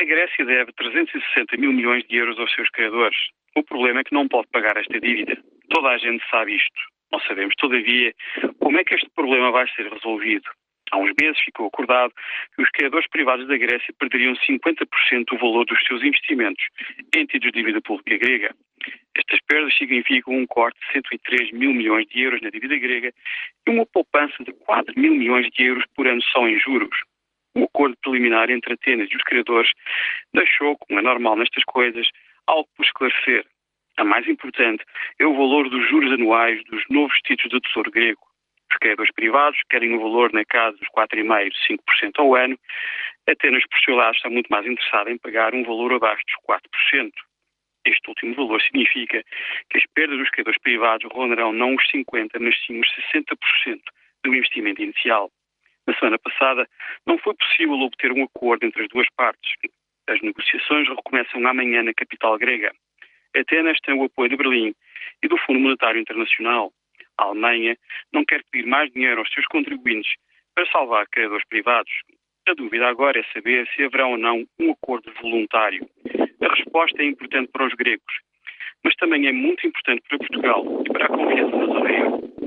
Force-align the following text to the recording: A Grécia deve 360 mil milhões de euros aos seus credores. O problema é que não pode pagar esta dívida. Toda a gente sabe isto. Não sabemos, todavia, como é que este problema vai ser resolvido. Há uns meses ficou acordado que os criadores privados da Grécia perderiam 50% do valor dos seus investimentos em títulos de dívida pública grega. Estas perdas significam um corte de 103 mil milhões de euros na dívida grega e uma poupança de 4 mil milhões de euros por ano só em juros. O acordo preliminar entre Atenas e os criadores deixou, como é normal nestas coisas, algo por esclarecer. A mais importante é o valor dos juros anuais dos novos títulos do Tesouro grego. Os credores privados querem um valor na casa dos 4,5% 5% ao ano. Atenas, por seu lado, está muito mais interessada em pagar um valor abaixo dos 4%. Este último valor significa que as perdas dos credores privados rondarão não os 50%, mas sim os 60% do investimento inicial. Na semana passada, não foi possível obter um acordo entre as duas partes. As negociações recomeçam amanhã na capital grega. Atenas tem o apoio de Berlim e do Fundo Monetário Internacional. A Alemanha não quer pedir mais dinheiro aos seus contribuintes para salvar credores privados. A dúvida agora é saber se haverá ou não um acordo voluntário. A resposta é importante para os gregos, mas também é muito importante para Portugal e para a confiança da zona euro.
A 0.00 0.02
Grécia 0.02 0.46
deve 0.46 0.72
360 0.72 1.58
mil 1.58 1.74
milhões 1.74 2.02
de 2.08 2.16
euros 2.16 2.38
aos 2.38 2.50
seus 2.54 2.70
credores. 2.70 3.18
O 3.54 3.62
problema 3.62 4.00
é 4.00 4.04
que 4.04 4.14
não 4.14 4.26
pode 4.26 4.48
pagar 4.48 4.74
esta 4.78 4.98
dívida. 4.98 5.36
Toda 5.68 5.90
a 5.90 5.98
gente 5.98 6.24
sabe 6.30 6.56
isto. 6.56 6.80
Não 7.12 7.20
sabemos, 7.20 7.54
todavia, 7.58 8.14
como 8.58 8.78
é 8.78 8.84
que 8.84 8.94
este 8.94 9.10
problema 9.14 9.50
vai 9.50 9.68
ser 9.76 9.92
resolvido. 9.92 10.48
Há 10.90 10.96
uns 10.96 11.12
meses 11.20 11.38
ficou 11.44 11.66
acordado 11.66 12.14
que 12.56 12.62
os 12.62 12.70
criadores 12.70 13.06
privados 13.10 13.46
da 13.46 13.58
Grécia 13.58 13.92
perderiam 13.98 14.32
50% 14.36 15.24
do 15.26 15.36
valor 15.36 15.66
dos 15.66 15.78
seus 15.86 16.02
investimentos 16.02 16.64
em 17.14 17.26
títulos 17.26 17.52
de 17.52 17.60
dívida 17.60 17.82
pública 17.82 18.16
grega. 18.16 18.54
Estas 19.14 19.38
perdas 19.42 19.76
significam 19.76 20.32
um 20.32 20.46
corte 20.46 20.80
de 20.80 20.92
103 20.92 21.52
mil 21.52 21.74
milhões 21.74 22.06
de 22.06 22.22
euros 22.22 22.40
na 22.40 22.48
dívida 22.48 22.78
grega 22.78 23.12
e 23.68 23.70
uma 23.70 23.84
poupança 23.84 24.42
de 24.44 24.52
4 24.64 24.98
mil 24.98 25.14
milhões 25.14 25.46
de 25.50 25.62
euros 25.62 25.84
por 25.94 26.08
ano 26.08 26.22
só 26.22 26.48
em 26.48 26.58
juros. 26.58 26.98
O 27.54 27.64
acordo 27.64 27.96
preliminar 28.02 28.50
entre 28.50 28.74
Atenas 28.74 29.08
e 29.10 29.16
os 29.16 29.22
criadores 29.22 29.70
deixou, 30.32 30.76
como 30.76 31.00
é 31.00 31.02
normal 31.02 31.36
nestas 31.36 31.64
coisas, 31.64 32.06
algo 32.46 32.68
por 32.76 32.84
esclarecer. 32.84 33.44
A 33.96 34.04
mais 34.04 34.26
importante 34.28 34.84
é 35.18 35.26
o 35.26 35.34
valor 35.34 35.68
dos 35.68 35.88
juros 35.88 36.12
anuais 36.12 36.62
dos 36.64 36.82
novos 36.88 37.16
títulos 37.24 37.50
do 37.50 37.60
Tesouro 37.60 37.90
grego. 37.90 38.20
Os 38.70 38.78
credores 38.78 39.12
privados 39.12 39.58
querem 39.68 39.92
um 39.92 39.98
valor 39.98 40.32
na 40.32 40.44
casa 40.44 40.76
dos 40.76 40.88
4,5% 40.96 41.50
5% 41.68 42.12
ao 42.18 42.36
ano. 42.36 42.58
Atenas, 43.28 43.64
por 43.68 43.80
seu 43.80 43.96
lado, 43.96 44.14
está 44.14 44.30
muito 44.30 44.48
mais 44.48 44.64
interessada 44.64 45.10
em 45.10 45.18
pagar 45.18 45.54
um 45.54 45.64
valor 45.64 45.92
abaixo 45.92 46.22
dos 46.26 46.36
4%. 46.48 47.10
Este 47.84 48.08
último 48.08 48.34
valor 48.34 48.62
significa 48.62 49.24
que 49.70 49.78
as 49.78 49.84
perdas 49.94 50.18
dos 50.18 50.30
credores 50.30 50.60
privados 50.60 51.10
rondarão 51.12 51.52
não 51.52 51.74
os 51.74 51.84
50%, 51.90 52.30
mas 52.38 52.54
sim 52.64 52.78
os 52.78 52.88
60% 53.12 53.80
do 54.24 54.34
investimento 54.34 54.82
inicial. 54.82 55.30
Na 55.90 55.98
semana 55.98 56.18
passada, 56.20 56.68
não 57.04 57.18
foi 57.18 57.34
possível 57.34 57.74
obter 57.80 58.12
um 58.12 58.22
acordo 58.22 58.64
entre 58.64 58.84
as 58.84 58.88
duas 58.90 59.08
partes. 59.16 59.50
As 60.08 60.20
negociações 60.20 60.88
recomeçam 60.88 61.44
amanhã 61.44 61.82
na 61.82 61.92
capital 61.92 62.38
grega. 62.38 62.70
Atenas 63.34 63.76
tem 63.80 63.98
o 63.98 64.04
apoio 64.04 64.30
de 64.30 64.36
Berlim 64.36 64.72
e 65.20 65.26
do 65.26 65.36
Fundo 65.38 65.58
Monetário 65.58 66.00
Internacional. 66.00 66.70
A 67.18 67.24
Alemanha 67.24 67.76
não 68.12 68.24
quer 68.24 68.40
pedir 68.52 68.68
mais 68.68 68.88
dinheiro 68.92 69.18
aos 69.18 69.32
seus 69.32 69.44
contribuintes 69.46 70.12
para 70.54 70.70
salvar 70.70 71.08
credores 71.08 71.44
privados. 71.48 71.92
A 72.46 72.54
dúvida 72.54 72.86
agora 72.86 73.18
é 73.18 73.24
saber 73.32 73.66
se 73.74 73.82
haverá 73.82 74.06
ou 74.06 74.16
não 74.16 74.44
um 74.60 74.70
acordo 74.70 75.12
voluntário. 75.20 75.84
A 76.40 76.54
resposta 76.54 77.02
é 77.02 77.06
importante 77.06 77.50
para 77.52 77.66
os 77.66 77.74
gregos, 77.74 78.14
mas 78.84 78.94
também 78.94 79.26
é 79.26 79.32
muito 79.32 79.66
importante 79.66 80.02
para 80.08 80.18
Portugal 80.18 80.84
e 80.86 80.92
para 80.92 81.06
a 81.06 81.08
confiança 81.08 81.56
da 81.56 81.66
zona 81.66 81.90
euro. 81.90 82.40